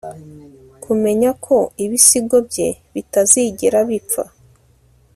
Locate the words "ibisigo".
1.83-2.37